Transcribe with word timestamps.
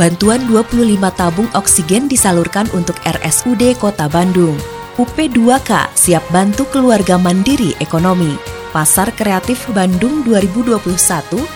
Bantuan 0.00 0.40
25 0.48 0.96
tabung 1.12 1.48
oksigen 1.52 2.08
disalurkan 2.08 2.64
untuk 2.72 2.96
RSUD 3.04 3.76
Kota 3.76 4.08
Bandung. 4.08 4.56
UP2K 4.96 5.92
siap 5.92 6.24
bantu 6.32 6.64
keluarga 6.72 7.20
mandiri 7.20 7.76
ekonomi. 7.76 8.32
Pasar 8.72 9.12
Kreatif 9.12 9.68
Bandung 9.76 10.24
2021 10.24 10.80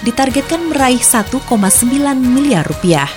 ditargetkan 0.04 0.68
meraih 0.68 1.00
1,9 1.00 1.48
miliar 2.20 2.68
rupiah. 2.68 3.08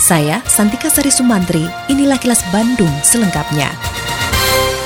Saya 0.00 0.40
Santika 0.48 0.88
Sari 0.88 1.12
Sumantri, 1.12 1.68
inilah 1.92 2.16
kilas 2.16 2.40
Bandung 2.48 2.92
selengkapnya. 3.04 3.68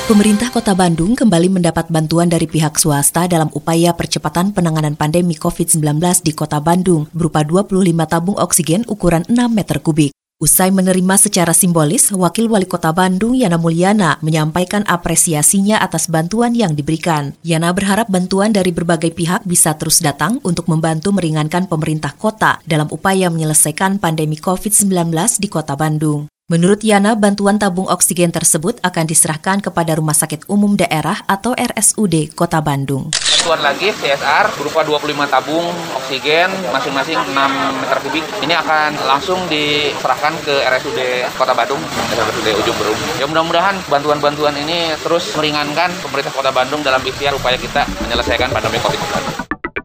Pemerintah 0.09 0.49
Kota 0.49 0.73
Bandung 0.73 1.13
kembali 1.13 1.61
mendapat 1.61 1.93
bantuan 1.93 2.33
dari 2.33 2.49
pihak 2.49 2.81
swasta 2.81 3.29
dalam 3.29 3.53
upaya 3.53 3.93
percepatan 3.93 4.57
penanganan 4.57 4.97
pandemi 4.97 5.37
COVID-19 5.37 5.85
di 6.25 6.33
Kota 6.33 6.65
Bandung 6.65 7.13
berupa 7.13 7.45
25 7.45 7.85
tabung 8.09 8.33
oksigen 8.41 8.89
ukuran 8.89 9.29
6 9.29 9.37
meter 9.53 9.85
kubik. 9.85 10.17
Usai 10.41 10.73
menerima 10.73 11.21
secara 11.21 11.53
simbolis, 11.53 12.09
Wakil 12.09 12.49
Wali 12.49 12.65
Kota 12.65 12.89
Bandung 12.89 13.37
Yana 13.37 13.61
Mulyana 13.61 14.17
menyampaikan 14.25 14.81
apresiasinya 14.89 15.77
atas 15.77 16.09
bantuan 16.09 16.57
yang 16.57 16.73
diberikan. 16.73 17.37
Yana 17.45 17.69
berharap 17.77 18.09
bantuan 18.09 18.57
dari 18.57 18.73
berbagai 18.73 19.13
pihak 19.13 19.45
bisa 19.45 19.77
terus 19.77 20.01
datang 20.01 20.41
untuk 20.41 20.73
membantu 20.73 21.13
meringankan 21.13 21.69
pemerintah 21.69 22.17
kota 22.17 22.65
dalam 22.65 22.89
upaya 22.89 23.29
menyelesaikan 23.29 24.01
pandemi 24.01 24.41
COVID-19 24.41 24.89
di 25.37 25.53
Kota 25.53 25.77
Bandung. 25.77 26.33
Menurut 26.49 26.81
Yana, 26.81 27.13
bantuan 27.13 27.61
tabung 27.61 27.85
oksigen 27.93 28.33
tersebut 28.33 28.81
akan 28.81 29.05
diserahkan 29.05 29.61
kepada 29.61 29.93
Rumah 29.93 30.17
Sakit 30.17 30.49
Umum 30.49 30.81
Daerah 30.81 31.21
atau 31.29 31.53
RSUD 31.53 32.33
Kota 32.33 32.65
Bandung. 32.65 33.13
Bantuan 33.13 33.61
lagi 33.61 33.93
CSR 33.93 34.57
berupa 34.57 34.81
25 34.81 35.29
tabung 35.29 35.69
oksigen 36.01 36.49
masing-masing 36.73 37.21
6 37.21 37.37
meter 37.85 37.99
kubik. 38.01 38.25
Ini 38.41 38.65
akan 38.65 38.97
langsung 39.05 39.45
diserahkan 39.53 40.33
ke 40.41 40.65
RSUD 40.65 41.29
Kota 41.37 41.53
Bandung, 41.53 41.85
RSUD 42.17 42.49
Ujung 42.65 42.77
Berung. 42.81 43.01
Ya 43.21 43.29
mudah-mudahan 43.29 43.77
bantuan-bantuan 43.93 44.57
ini 44.57 44.97
terus 45.05 45.29
meringankan 45.37 45.93
pemerintah 46.01 46.33
Kota 46.33 46.49
Bandung 46.49 46.81
dalam 46.81 47.05
ikhtiar 47.05 47.37
upaya 47.37 47.61
kita 47.61 47.85
menyelesaikan 48.09 48.49
pandemi 48.49 48.81
COVID-19. 48.81 49.38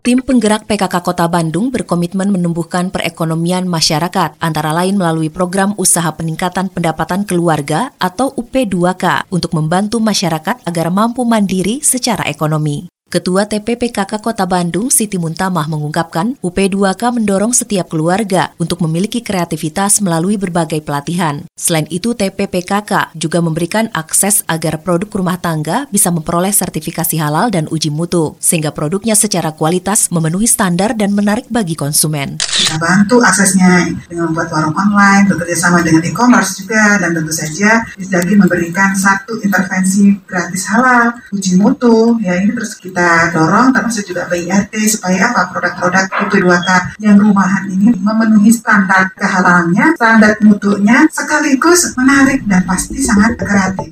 Tim 0.03 0.19
penggerak 0.19 0.67
PKK 0.67 0.99
Kota 0.99 1.31
Bandung 1.31 1.71
berkomitmen 1.71 2.27
menumbuhkan 2.27 2.91
perekonomian 2.91 3.63
masyarakat, 3.63 4.35
antara 4.43 4.75
lain 4.75 4.99
melalui 4.99 5.31
program 5.31 5.71
usaha 5.79 6.11
peningkatan 6.11 6.67
pendapatan 6.67 7.23
keluarga 7.23 7.95
atau 8.03 8.35
UP2K 8.35 9.31
untuk 9.31 9.55
membantu 9.55 10.03
masyarakat 10.03 10.59
agar 10.67 10.91
mampu 10.91 11.23
mandiri 11.23 11.79
secara 11.79 12.27
ekonomi. 12.27 12.92
Ketua 13.13 13.45
TPPKK 13.45 14.25
Kota 14.25 14.49
Bandung, 14.49 14.89
Siti 14.89 15.21
Muntamah 15.21 15.69
mengungkapkan, 15.69 16.33
UP2K 16.41 17.13
mendorong 17.13 17.53
setiap 17.53 17.93
keluarga 17.93 18.49
untuk 18.57 18.81
memiliki 18.81 19.21
kreativitas 19.21 20.01
melalui 20.01 20.33
berbagai 20.33 20.81
pelatihan. 20.81 21.45
Selain 21.53 21.85
itu, 21.93 22.17
TPPKK 22.17 23.13
juga 23.13 23.37
memberikan 23.37 23.93
akses 23.93 24.41
agar 24.49 24.81
produk 24.81 25.13
rumah 25.13 25.37
tangga 25.37 25.85
bisa 25.93 26.09
memperoleh 26.09 26.49
sertifikasi 26.49 27.13
halal 27.21 27.53
dan 27.53 27.69
uji 27.69 27.93
mutu, 27.93 28.33
sehingga 28.41 28.73
produknya 28.73 29.13
secara 29.13 29.53
kualitas 29.53 30.09
memenuhi 30.09 30.49
standar 30.49 30.97
dan 30.97 31.13
menarik 31.13 31.45
bagi 31.53 31.77
konsumen. 31.77 32.41
Kita 32.41 32.81
bantu 32.81 33.21
aksesnya 33.21 33.93
dengan 34.09 34.33
membuat 34.33 34.49
warung 34.49 34.73
online, 34.73 35.29
bekerja 35.29 35.69
sama 35.69 35.85
dengan 35.85 36.01
e-commerce 36.01 36.65
juga, 36.65 36.97
dan 36.97 37.13
tentu 37.13 37.29
saja 37.29 37.85
Isdagi 37.93 38.33
memberikan 38.41 38.97
satu 38.97 39.37
intervensi 39.45 40.17
gratis 40.25 40.65
halal, 40.73 41.13
uji 41.29 41.61
mutu, 41.61 42.17
ya 42.17 42.41
ini 42.41 42.49
terus 42.49 42.73
kita 42.81 43.02
kita 43.03 43.35
dorong 43.35 43.75
termasuk 43.75 44.07
juga 44.07 44.31
BIRT 44.31 44.71
supaya 44.87 45.35
apa 45.35 45.51
produk-produk 45.51 46.07
UP2K 46.23 46.69
yang 47.03 47.19
rumahan 47.19 47.67
ini 47.67 47.91
memenuhi 47.99 48.47
standar 48.47 49.11
kehalalannya, 49.19 49.91
standar 49.99 50.39
mutunya 50.39 51.03
sekaligus 51.11 51.91
menarik 51.99 52.47
dan 52.47 52.63
pasti 52.63 53.03
sangat 53.03 53.35
kreatif. 53.35 53.91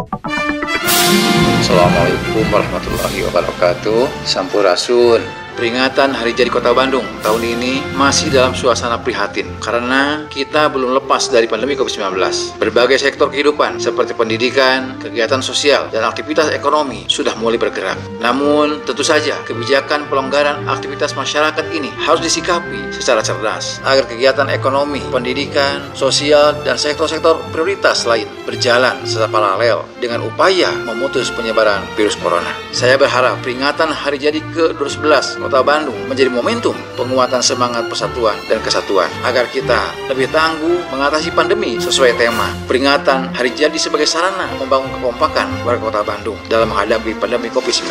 Assalamualaikum 1.60 2.48
warahmatullahi 2.56 3.20
wabarakatuh. 3.28 4.08
Sampurasun. 4.24 5.41
Peringatan 5.52 6.16
Hari 6.16 6.32
Jadi 6.32 6.48
Kota 6.48 6.72
Bandung 6.72 7.04
tahun 7.20 7.44
ini 7.44 7.84
masih 8.00 8.32
dalam 8.32 8.56
suasana 8.56 8.96
prihatin 9.04 9.52
karena 9.60 10.24
kita 10.32 10.72
belum 10.72 10.96
lepas 11.04 11.28
dari 11.28 11.44
pandemi 11.52 11.76
COVID-19. 11.76 12.16
Berbagai 12.56 12.96
sektor 12.96 13.28
kehidupan 13.28 13.76
seperti 13.76 14.16
pendidikan, 14.16 14.96
kegiatan 15.04 15.44
sosial, 15.44 15.92
dan 15.92 16.08
aktivitas 16.08 16.56
ekonomi 16.56 17.04
sudah 17.12 17.36
mulai 17.36 17.60
bergerak. 17.60 18.00
Namun, 18.24 18.80
tentu 18.88 19.04
saja 19.04 19.36
kebijakan 19.44 20.08
pelonggaran 20.08 20.64
aktivitas 20.72 21.12
masyarakat 21.20 21.66
ini 21.76 21.92
harus 22.00 22.24
disikapi 22.24 22.96
secara 22.96 23.20
cerdas 23.20 23.84
agar 23.84 24.08
kegiatan 24.08 24.48
ekonomi, 24.48 25.04
pendidikan, 25.12 25.84
sosial, 25.92 26.56
dan 26.64 26.80
sektor-sektor 26.80 27.44
prioritas 27.52 28.08
lain 28.08 28.30
berjalan 28.48 28.96
secara 29.04 29.28
paralel 29.28 29.84
dengan 30.00 30.24
upaya 30.24 30.72
memutus 30.88 31.28
penyebaran 31.34 31.84
virus 32.00 32.16
corona. 32.16 32.56
Saya 32.72 32.96
berharap 32.96 33.44
peringatan 33.44 33.92
Hari 33.92 34.16
Jadi 34.22 34.40
ke-12 34.56 35.41
Kota 35.42 35.66
Bandung 35.66 35.98
menjadi 36.06 36.30
momentum 36.30 36.78
penguatan 36.94 37.42
semangat 37.42 37.90
persatuan 37.90 38.38
dan 38.46 38.62
kesatuan 38.62 39.10
agar 39.26 39.50
kita 39.50 39.90
lebih 40.06 40.30
tangguh 40.30 40.86
mengatasi 40.94 41.34
pandemi 41.34 41.82
sesuai 41.82 42.14
tema 42.16 42.54
peringatan 42.70 43.34
Hari 43.34 43.50
Jadi 43.58 43.82
sebagai 43.82 44.06
sarana 44.06 44.46
membangun 44.62 44.94
kekompakan 45.02 45.50
warga 45.66 45.82
Kota 45.82 46.02
Bandung 46.06 46.38
dalam 46.46 46.70
menghadapi 46.70 47.18
pandemi 47.18 47.50
COVID-19. 47.50 47.90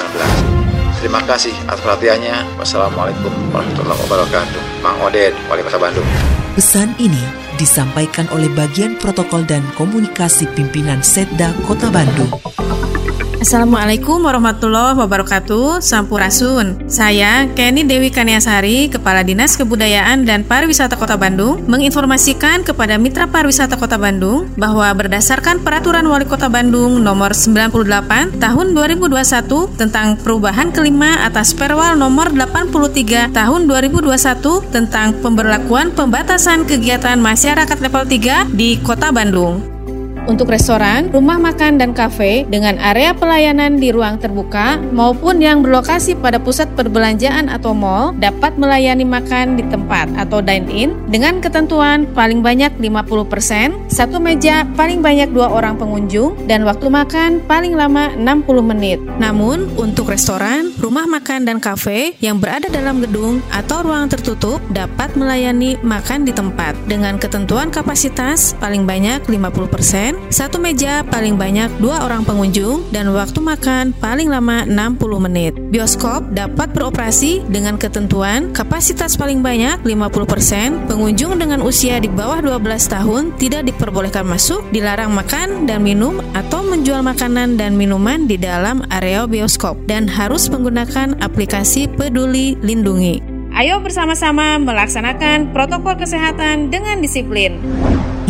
Terima 1.03 1.19
kasih 1.27 1.53
atas 1.67 1.81
perhatiannya. 1.83 2.61
Wassalamualaikum 2.61 3.33
warahmatullahi 3.51 3.99
wabarakatuh. 4.05 4.61
Mang 4.85 5.01
Oded, 5.01 5.33
Wali 5.49 5.65
Kota 5.65 5.81
Bandung. 5.81 6.07
Pesan 6.55 6.93
ini 7.01 7.25
disampaikan 7.57 8.29
oleh 8.37 8.53
bagian 8.53 9.01
protokol 9.01 9.49
dan 9.49 9.65
komunikasi 9.81 10.45
pimpinan 10.53 11.01
Setda 11.01 11.57
Kota 11.65 11.89
Bandung. 11.89 12.29
Assalamualaikum 13.41 14.21
warahmatullahi 14.21 15.01
wabarakatuh. 15.01 15.81
Sampurasun. 15.81 16.93
Saya 16.93 17.49
Kenny 17.57 17.89
Dewi 17.89 18.13
Kaniasari 18.13 18.93
Kepala 18.93 19.25
Dinas 19.25 19.57
Kebudayaan 19.57 20.29
dan 20.29 20.45
Pariwisata 20.45 21.01
Kota 21.01 21.17
Bandung 21.17 21.65
Menginformasikan 21.65 22.69
kepada 22.69 23.01
Mitra 23.01 23.33
Pariwisata 23.33 23.81
Kota 23.81 23.97
Bandung 23.97 24.53
Bahwa 24.61 24.93
berdasarkan 24.93 25.65
Peraturan 25.65 26.05
Wali 26.05 26.29
Kota 26.29 26.53
Bandung 26.53 27.01
Nomor 27.01 27.33
98 27.33 28.37
Tahun 28.37 28.67
2021 28.77 29.09
Tentang 29.81 30.21
perubahan 30.21 30.69
kelima 30.77 31.25
atas 31.25 31.57
Perwal 31.57 31.97
Nomor 31.97 32.37
83 32.37 33.33
Tahun 33.33 33.61
2021 33.65 34.69
Tentang 34.69 35.17
pemberlakuan 35.25 35.97
pembatasan 35.97 36.69
kegiatan 36.69 37.17
masyarakat 37.17 37.79
level 37.81 38.05
3 38.05 38.53
di 38.53 38.77
Kota 38.85 39.09
Bandung 39.09 39.80
untuk 40.29 40.53
restoran, 40.53 41.09
rumah 41.15 41.39
makan, 41.41 41.81
dan 41.81 41.97
kafe 41.97 42.45
dengan 42.49 42.77
area 42.81 43.15
pelayanan 43.15 43.79
di 43.79 43.95
ruang 43.95 44.21
terbuka 44.21 44.81
maupun 44.91 45.41
yang 45.41 45.65
berlokasi 45.65 46.19
pada 46.19 46.37
pusat 46.37 46.69
perbelanjaan 46.75 47.49
atau 47.49 47.73
mall 47.73 48.13
dapat 48.19 48.57
melayani 48.59 49.07
makan 49.07 49.57
di 49.57 49.65
tempat 49.69 50.11
atau 50.19 50.43
dine-in 50.43 50.93
dengan 51.09 51.39
ketentuan 51.39 52.05
paling 52.13 52.45
banyak 52.45 52.75
50%, 52.77 53.93
satu 53.93 54.19
meja 54.19 54.67
paling 54.75 55.01
banyak 55.01 55.33
dua 55.33 55.49
orang 55.49 55.79
pengunjung, 55.79 56.37
dan 56.45 56.67
waktu 56.67 56.91
makan 56.91 57.41
paling 57.47 57.79
lama 57.79 58.13
60 58.17 58.61
menit. 58.61 58.99
Namun, 59.21 59.71
untuk 59.79 60.11
restoran, 60.11 60.75
rumah 60.81 61.07
makan, 61.07 61.47
dan 61.47 61.63
kafe 61.63 62.17
yang 62.21 62.41
berada 62.43 62.69
dalam 62.69 63.01
gedung 63.01 63.41
atau 63.53 63.85
ruang 63.85 64.11
tertutup 64.11 64.59
dapat 64.73 65.15
melayani 65.15 65.79
makan 65.81 66.27
di 66.27 66.33
tempat 66.35 66.75
dengan 66.89 67.17
ketentuan 67.17 67.71
kapasitas 67.71 68.57
paling 68.59 68.85
banyak 68.85 69.23
50%, 69.27 70.10
satu 70.31 70.63
meja 70.63 71.03
paling 71.07 71.35
banyak 71.35 71.69
dua 71.83 72.07
orang 72.07 72.23
pengunjung, 72.23 72.87
dan 72.95 73.11
waktu 73.11 73.39
makan 73.43 73.93
paling 73.99 74.31
lama 74.31 74.65
60 74.65 75.27
menit. 75.27 75.53
Bioskop 75.69 76.31
dapat 76.33 76.73
beroperasi 76.73 77.45
dengan 77.51 77.77
ketentuan 77.77 78.55
kapasitas 78.55 79.19
paling 79.19 79.43
banyak 79.45 79.83
50%, 79.83 80.89
pengunjung 80.89 81.37
dengan 81.37 81.61
usia 81.61 81.99
di 81.99 82.09
bawah 82.09 82.41
12 82.43 82.89
tahun 82.89 83.23
tidak 83.37 83.69
diperbolehkan 83.71 84.25
masuk, 84.27 84.65
dilarang 84.75 85.13
makan 85.13 85.69
dan 85.69 85.85
minum 85.85 86.19
atau 86.33 86.65
menjual 86.65 87.03
makanan 87.05 87.61
dan 87.61 87.75
minuman 87.75 88.25
di 88.25 88.41
dalam 88.41 88.87
area 88.91 89.27
bioskop, 89.27 89.77
dan 89.85 90.09
harus 90.09 90.49
menggunakan 90.49 91.19
aplikasi 91.21 91.91
peduli 91.91 92.57
lindungi. 92.65 93.21
Ayo 93.51 93.83
bersama-sama 93.83 94.63
melaksanakan 94.63 95.51
protokol 95.51 95.99
kesehatan 95.99 96.71
dengan 96.71 97.03
disiplin. 97.03 97.59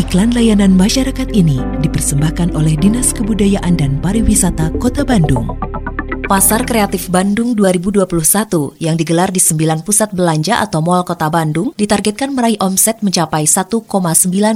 Iklan 0.01 0.33
layanan 0.33 0.73
masyarakat 0.81 1.29
ini 1.37 1.61
dipersembahkan 1.85 2.57
oleh 2.57 2.73
Dinas 2.73 3.13
Kebudayaan 3.13 3.77
dan 3.77 4.01
Pariwisata 4.01 4.73
Kota 4.81 5.05
Bandung. 5.05 5.61
Pasar 6.25 6.65
Kreatif 6.65 7.13
Bandung 7.13 7.53
2021 7.53 8.09
yang 8.81 8.97
digelar 8.97 9.29
di 9.29 9.45
9 9.45 9.85
pusat 9.85 10.09
belanja 10.17 10.65
atau 10.65 10.81
mal 10.81 11.05
kota 11.05 11.29
Bandung 11.29 11.77
ditargetkan 11.77 12.33
meraih 12.33 12.57
omset 12.65 13.05
mencapai 13.05 13.45
1,9 13.45 13.85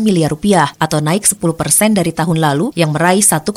miliar 0.00 0.32
rupiah 0.32 0.72
atau 0.80 1.04
naik 1.04 1.28
10 1.28 1.36
persen 1.52 1.92
dari 1.92 2.16
tahun 2.16 2.40
lalu 2.40 2.72
yang 2.72 2.96
meraih 2.96 3.20
1,7 3.20 3.52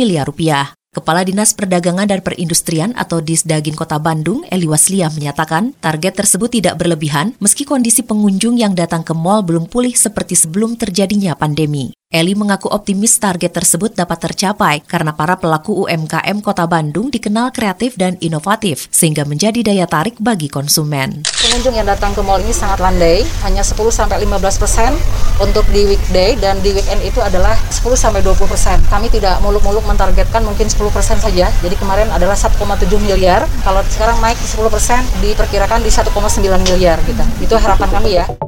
miliar 0.00 0.24
rupiah. 0.24 0.77
Kepala 0.88 1.20
Dinas 1.20 1.52
Perdagangan 1.52 2.08
dan 2.08 2.24
Perindustrian 2.24 2.96
atau 2.96 3.20
Disdagin 3.20 3.76
Kota 3.76 4.00
Bandung, 4.00 4.48
Eli 4.48 4.64
Waslia 4.64 5.12
menyatakan 5.12 5.76
target 5.84 6.16
tersebut 6.16 6.48
tidak 6.48 6.80
berlebihan 6.80 7.36
meski 7.44 7.68
kondisi 7.68 8.00
pengunjung 8.00 8.56
yang 8.56 8.72
datang 8.72 9.04
ke 9.04 9.12
mal 9.12 9.44
belum 9.44 9.68
pulih 9.68 9.92
seperti 9.92 10.32
sebelum 10.32 10.80
terjadinya 10.80 11.36
pandemi. 11.36 11.97
Eli 12.08 12.32
mengaku 12.32 12.72
optimis 12.72 13.20
target 13.20 13.52
tersebut 13.52 13.92
dapat 13.92 14.16
tercapai 14.16 14.80
karena 14.80 15.12
para 15.12 15.36
pelaku 15.36 15.84
UMKM 15.84 16.40
Kota 16.40 16.64
Bandung 16.64 17.12
dikenal 17.12 17.52
kreatif 17.52 18.00
dan 18.00 18.16
inovatif 18.24 18.88
sehingga 18.88 19.28
menjadi 19.28 19.60
daya 19.60 19.84
tarik 19.84 20.16
bagi 20.16 20.48
konsumen. 20.48 21.28
Pengunjung 21.28 21.76
yang 21.76 21.84
datang 21.84 22.16
ke 22.16 22.24
mall 22.24 22.40
ini 22.40 22.56
sangat 22.56 22.80
landai, 22.80 23.28
hanya 23.44 23.60
10 23.60 23.92
sampai 23.92 24.24
15 24.24 24.40
persen 24.56 24.96
untuk 25.36 25.68
di 25.68 25.84
weekday 25.84 26.32
dan 26.40 26.56
di 26.64 26.72
weekend 26.72 27.04
itu 27.04 27.20
adalah 27.20 27.52
10 27.68 27.92
sampai 27.92 28.24
20 28.24 28.40
persen. 28.48 28.80
Kami 28.88 29.12
tidak 29.12 29.44
muluk-muluk 29.44 29.84
mentargetkan 29.84 30.48
mungkin 30.48 30.64
10 30.64 30.80
persen 30.88 31.20
saja. 31.20 31.52
Jadi 31.60 31.76
kemarin 31.76 32.08
adalah 32.08 32.40
1,7 32.40 32.56
miliar. 33.04 33.44
Kalau 33.60 33.84
sekarang 33.84 34.16
naik 34.24 34.40
10 34.40 34.64
persen 34.72 35.04
diperkirakan 35.20 35.84
di 35.84 35.92
1,9 35.92 36.08
miliar 36.72 36.96
gitu. 37.04 37.24
Itu 37.44 37.60
harapan 37.60 37.88
kami 37.92 38.16
ya. 38.16 38.47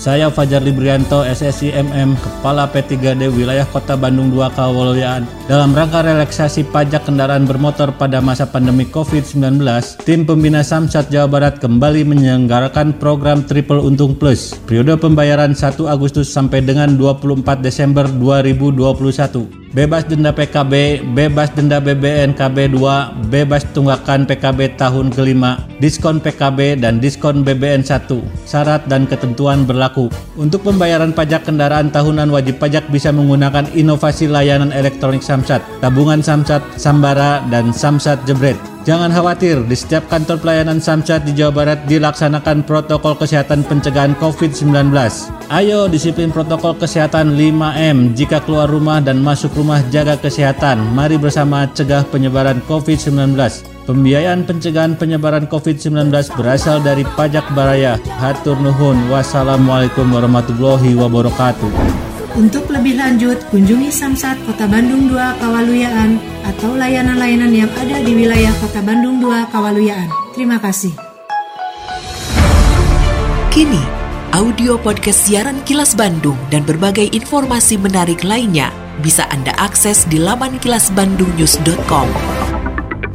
Saya 0.00 0.32
Fajar 0.32 0.64
Librianto 0.64 1.28
SSI 1.28 1.76
MM 1.76 2.16
Kepala 2.16 2.64
P3D 2.72 3.28
Wilayah 3.36 3.68
Kota 3.68 4.00
Bandung 4.00 4.32
2 4.32 4.56
Kawalyaan 4.56 5.28
Dalam 5.44 5.76
rangka 5.76 6.00
relaksasi 6.00 6.64
pajak 6.72 7.04
kendaraan 7.04 7.44
bermotor 7.44 7.92
pada 7.92 8.24
masa 8.24 8.48
pandemi 8.48 8.88
COVID-19 8.88 9.60
Tim 10.00 10.24
Pembina 10.24 10.64
Samsat 10.64 11.12
Jawa 11.12 11.28
Barat 11.28 11.60
kembali 11.60 12.08
menyelenggarakan 12.08 12.96
program 12.96 13.44
Triple 13.44 13.84
Untung 13.84 14.16
Plus 14.16 14.56
Periode 14.64 14.96
pembayaran 14.96 15.52
1 15.52 15.76
Agustus 15.84 16.32
sampai 16.32 16.64
dengan 16.64 16.96
24 16.96 17.60
Desember 17.60 18.08
2021 18.08 19.60
bebas 19.70 20.02
denda 20.06 20.34
PKB, 20.34 21.02
bebas 21.14 21.54
denda 21.54 21.78
BBN 21.78 22.34
KB 22.34 22.74
2, 22.74 23.30
bebas 23.30 23.62
tunggakan 23.70 24.26
PKB 24.26 24.74
tahun 24.74 25.14
kelima, 25.14 25.62
diskon 25.78 26.18
PKB 26.18 26.82
dan 26.82 26.98
diskon 26.98 27.46
BBN 27.46 27.86
1. 27.86 28.10
Syarat 28.46 28.82
dan 28.90 29.06
ketentuan 29.06 29.62
berlaku. 29.62 29.89
Untuk 30.38 30.62
pembayaran 30.62 31.10
pajak 31.10 31.48
kendaraan 31.48 31.90
tahunan 31.90 32.30
wajib 32.30 32.62
pajak 32.62 32.86
bisa 32.88 33.10
menggunakan 33.10 33.66
inovasi 33.74 34.30
layanan 34.30 34.70
elektronik 34.70 35.24
Samsat, 35.24 35.60
tabungan 35.82 36.22
Samsat, 36.22 36.62
Sambara, 36.78 37.42
dan 37.50 37.74
Samsat 37.74 38.22
Jebret. 38.24 38.58
Jangan 38.80 39.12
khawatir, 39.12 39.60
di 39.68 39.76
setiap 39.76 40.08
kantor 40.08 40.40
pelayanan 40.40 40.80
Samsat 40.80 41.28
di 41.28 41.36
Jawa 41.36 41.52
Barat 41.52 41.84
dilaksanakan 41.84 42.64
protokol 42.64 43.12
kesehatan 43.12 43.60
pencegahan 43.68 44.16
COVID-19. 44.16 44.72
Ayo 45.52 45.84
disiplin 45.84 46.32
protokol 46.32 46.72
kesehatan 46.80 47.36
5M 47.36 48.16
jika 48.16 48.40
keluar 48.40 48.72
rumah 48.72 49.04
dan 49.04 49.20
masuk 49.20 49.52
rumah 49.52 49.84
jaga 49.92 50.16
kesehatan. 50.16 50.80
Mari 50.96 51.20
bersama 51.20 51.68
cegah 51.76 52.08
penyebaran 52.08 52.64
COVID-19. 52.64 53.36
Pembiayaan 53.88 54.44
pencegahan 54.44 54.94
penyebaran 54.94 55.48
COVID-19 55.48 56.12
berasal 56.36 56.84
dari 56.84 57.02
pajak 57.16 57.44
baraya. 57.56 57.96
Hatur 58.20 58.60
nuhun. 58.60 59.08
Wassalamualaikum 59.08 60.04
warahmatullahi 60.12 60.92
wabarakatuh. 60.94 61.72
Untuk 62.38 62.70
lebih 62.70 62.94
lanjut, 62.94 63.42
kunjungi 63.50 63.90
Samsat 63.90 64.38
Kota 64.46 64.70
Bandung 64.70 65.10
2 65.10 65.42
Kawaluyaan 65.42 66.22
atau 66.46 66.78
layanan-layanan 66.78 67.50
yang 67.50 67.70
ada 67.74 67.98
di 68.06 68.14
wilayah 68.14 68.54
Kota 68.62 68.78
Bandung 68.86 69.18
2 69.18 69.50
Kawaluyaan. 69.50 70.06
Terima 70.38 70.62
kasih. 70.62 70.94
Kini, 73.50 73.82
audio 74.30 74.78
podcast 74.78 75.26
siaran 75.26 75.58
Kilas 75.66 75.98
Bandung 75.98 76.38
dan 76.54 76.62
berbagai 76.62 77.10
informasi 77.10 77.82
menarik 77.82 78.22
lainnya 78.22 78.70
bisa 79.02 79.26
Anda 79.26 79.50
akses 79.58 80.06
di 80.06 80.22
laman 80.22 80.62
kilasbandungnews.com. 80.62 82.59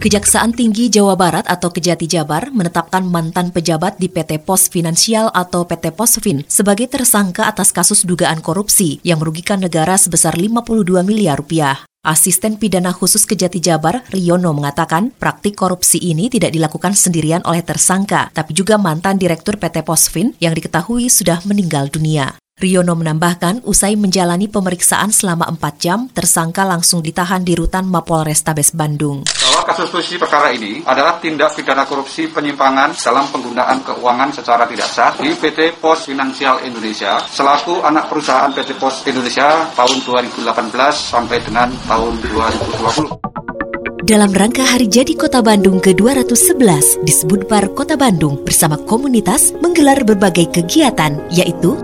Kejaksaan 0.05 0.53
Tinggi 0.53 0.93
Jawa 0.93 1.17
Barat 1.17 1.49
atau 1.49 1.73
Kejati 1.73 2.05
Jabar 2.05 2.53
menetapkan 2.53 3.01
mantan 3.01 3.49
pejabat 3.49 3.97
di 3.97 4.05
PT 4.05 4.37
Pos 4.45 4.69
Finansial 4.69 5.33
atau 5.33 5.65
PT 5.65 5.97
Posfin 5.97 6.45
sebagai 6.45 6.85
tersangka 6.85 7.49
atas 7.49 7.73
kasus 7.73 8.05
dugaan 8.05 8.37
korupsi 8.37 9.01
yang 9.01 9.17
merugikan 9.17 9.57
negara 9.57 9.97
sebesar 9.97 10.37
52 10.37 11.01
miliar 11.01 11.41
rupiah. 11.41 11.89
Asisten 12.05 12.61
Pidana 12.61 12.93
Khusus 12.93 13.25
Kejati 13.25 13.57
Jabar, 13.57 14.05
Riono, 14.13 14.53
mengatakan 14.53 15.09
praktik 15.09 15.57
korupsi 15.57 15.97
ini 15.97 16.29
tidak 16.29 16.53
dilakukan 16.53 16.93
sendirian 16.93 17.41
oleh 17.41 17.65
tersangka, 17.65 18.29
tapi 18.29 18.53
juga 18.53 18.77
mantan 18.77 19.17
Direktur 19.17 19.57
PT 19.57 19.81
Posfin 19.81 20.37
yang 20.37 20.53
diketahui 20.53 21.09
sudah 21.09 21.41
meninggal 21.49 21.89
dunia. 21.89 22.37
Riono 22.61 22.93
menambahkan, 22.93 23.65
usai 23.65 23.97
menjalani 23.97 24.53
pemeriksaan 24.53 25.09
selama 25.09 25.49
4 25.49 25.81
jam, 25.81 25.99
tersangka 26.13 26.61
langsung 26.61 27.01
ditahan 27.01 27.41
di 27.41 27.57
rutan 27.57 27.89
Mapol 27.89 28.29
Restabes 28.29 28.69
Bandung. 28.69 29.25
Bahwa 29.55 29.71
kasus 29.71 29.87
posisi 29.87 30.19
perkara 30.19 30.51
ini 30.51 30.83
adalah 30.83 31.15
tindak 31.15 31.55
pidana 31.55 31.87
korupsi 31.87 32.27
penyimpangan 32.27 32.91
dalam 32.91 33.23
penggunaan 33.31 33.87
keuangan 33.87 34.27
secara 34.35 34.67
tidak 34.67 34.83
sah 34.83 35.15
di 35.15 35.31
PT 35.31 35.79
Pos 35.79 36.11
Finansial 36.11 36.59
Indonesia 36.67 37.23
selaku 37.23 37.79
anak 37.79 38.11
perusahaan 38.11 38.51
PT 38.51 38.75
Pos 38.75 39.07
Indonesia 39.07 39.63
tahun 39.71 40.03
2018 40.03 40.43
sampai 40.91 41.39
dengan 41.39 41.71
tahun 41.87 42.19
2020. 42.35 44.03
Dalam 44.03 44.35
rangka 44.35 44.67
Hari 44.67 44.91
Jadi 44.91 45.15
Kota 45.15 45.39
Bandung 45.39 45.79
ke-211, 45.79 47.07
disebut 47.07 47.47
Bar 47.47 47.71
Kota 47.79 47.95
Bandung 47.95 48.43
bersama 48.43 48.75
komunitas 48.75 49.55
menggelar 49.63 50.03
berbagai 50.03 50.51
kegiatan, 50.51 51.15
yaitu 51.31 51.79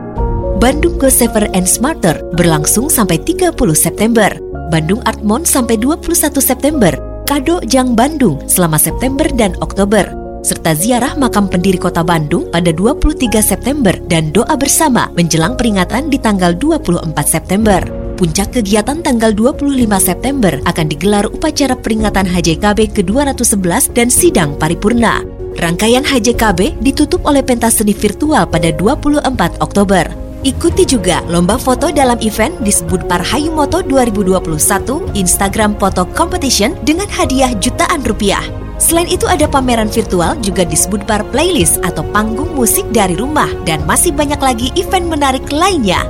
Bandung 0.59 0.99
Go 0.99 1.07
Safer 1.07 1.47
and 1.55 1.71
Smarter 1.71 2.19
berlangsung 2.35 2.91
sampai 2.91 3.15
30 3.23 3.55
September. 3.71 4.27
Bandung 4.67 4.99
Art 5.07 5.23
Month 5.23 5.47
sampai 5.47 5.79
21 5.79 6.35
September. 6.43 7.10
Kado 7.31 7.63
Jang 7.63 7.95
Bandung 7.95 8.43
selama 8.43 8.75
September 8.75 9.23
dan 9.23 9.55
Oktober. 9.63 10.03
Serta 10.43 10.75
ziarah 10.75 11.15
makam 11.15 11.47
pendiri 11.47 11.79
kota 11.79 12.03
Bandung 12.03 12.51
pada 12.51 12.75
23 12.75 13.39
September 13.39 13.95
dan 14.11 14.35
doa 14.35 14.51
bersama 14.59 15.07
menjelang 15.15 15.55
peringatan 15.55 16.11
di 16.11 16.19
tanggal 16.19 16.51
24 16.59 17.07
September. 17.23 17.79
Puncak 18.19 18.59
kegiatan 18.59 18.99
tanggal 18.99 19.31
25 19.31 19.63
September 20.03 20.59
akan 20.67 20.85
digelar 20.91 21.23
upacara 21.31 21.79
peringatan 21.79 22.27
HJKB 22.27 22.99
ke-211 22.99 23.95
dan 23.95 24.11
sidang 24.11 24.51
paripurna. 24.59 25.23
Rangkaian 25.55 26.03
HJKB 26.03 26.83
ditutup 26.83 27.23
oleh 27.23 27.47
pentas 27.47 27.79
seni 27.79 27.95
virtual 27.95 28.43
pada 28.43 28.75
24 28.75 29.23
Oktober. 29.63 30.20
Ikuti 30.41 30.89
juga 30.89 31.21
lomba 31.29 31.53
foto 31.53 31.93
dalam 31.93 32.17
event 32.25 32.57
disebut 32.65 33.05
Parhayu 33.05 33.53
Moto 33.53 33.85
2021 33.85 35.13
Instagram 35.13 35.77
Photo 35.77 36.01
Competition 36.17 36.73
dengan 36.81 37.05
hadiah 37.13 37.53
jutaan 37.61 38.01
rupiah. 38.01 38.41
Selain 38.81 39.05
itu 39.05 39.29
ada 39.29 39.45
pameran 39.45 39.85
virtual 39.85 40.33
juga 40.41 40.65
disebut 40.65 41.05
bar 41.05 41.21
playlist 41.29 41.77
atau 41.85 42.01
panggung 42.09 42.57
musik 42.57 42.89
dari 42.89 43.13
rumah 43.13 43.53
dan 43.69 43.85
masih 43.85 44.09
banyak 44.09 44.41
lagi 44.41 44.73
event 44.73 45.05
menarik 45.13 45.45
lainnya. 45.53 46.01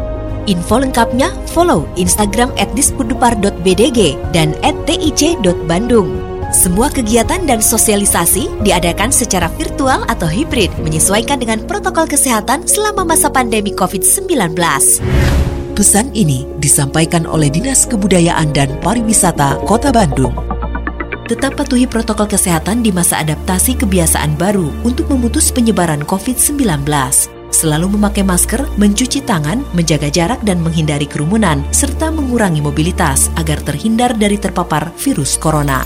Info 0.47 0.79
lengkapnya 0.79 1.35
follow 1.51 1.83
Instagram 1.99 2.55
at 2.55 2.71
dan 4.31 4.55
at 4.63 4.75
tic.bandung. 4.87 6.30
Semua 6.51 6.91
kegiatan 6.91 7.47
dan 7.47 7.63
sosialisasi 7.63 8.59
diadakan 8.67 9.07
secara 9.07 9.47
virtual 9.55 10.03
atau 10.11 10.27
hibrid 10.27 10.67
menyesuaikan 10.83 11.39
dengan 11.39 11.63
protokol 11.63 12.03
kesehatan 12.11 12.67
selama 12.67 13.07
masa 13.15 13.31
pandemi 13.31 13.71
COVID-19. 13.71 14.51
Pesan 15.71 16.11
ini 16.11 16.43
disampaikan 16.59 17.23
oleh 17.23 17.47
Dinas 17.47 17.87
Kebudayaan 17.87 18.51
dan 18.51 18.75
Pariwisata 18.83 19.63
Kota 19.63 19.95
Bandung. 19.95 20.35
Tetap 21.31 21.55
patuhi 21.55 21.87
protokol 21.87 22.27
kesehatan 22.27 22.83
di 22.83 22.91
masa 22.91 23.23
adaptasi 23.23 23.79
kebiasaan 23.79 24.35
baru 24.35 24.67
untuk 24.83 25.07
memutus 25.07 25.55
penyebaran 25.55 26.03
COVID-19 26.03 26.83
selalu 27.51 27.99
memakai 27.99 28.25
masker, 28.25 28.63
mencuci 28.79 29.21
tangan, 29.21 29.61
menjaga 29.75 30.09
jarak 30.09 30.39
dan 30.41 30.63
menghindari 30.63 31.05
kerumunan, 31.05 31.61
serta 31.69 32.09
mengurangi 32.09 32.63
mobilitas 32.63 33.29
agar 33.37 33.61
terhindar 33.61 34.15
dari 34.17 34.39
terpapar 34.39 34.89
virus 34.97 35.37
corona. 35.37 35.85